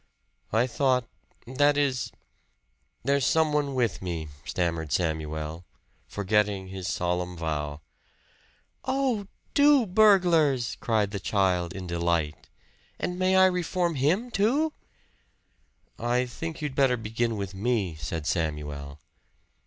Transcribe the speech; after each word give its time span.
"I 0.51 0.65
thought 0.65 1.07
that 1.45 1.77
is 1.77 2.11
there's 3.03 3.23
some 3.23 3.53
one 3.53 3.75
with 3.75 4.01
me," 4.01 4.29
stammered 4.45 4.91
Samuel, 4.91 5.63
forgetting 6.07 6.69
his 6.69 6.87
solemn 6.87 7.37
vow. 7.37 7.81
"Oh! 8.83 9.27
two 9.53 9.85
burglars!" 9.85 10.75
cried 10.79 11.11
the 11.11 11.19
child 11.19 11.73
in 11.73 11.85
delight. 11.85 12.49
"And 12.99 13.19
may 13.19 13.35
I 13.35 13.45
reform 13.45 13.93
him, 13.93 14.31
too?" 14.31 14.73
"I 15.99 16.25
think 16.25 16.63
you'd 16.63 16.73
better 16.73 16.97
begin 16.97 17.37
with 17.37 17.53
me," 17.53 17.93
said 17.93 18.25
Samuel. 18.25 18.97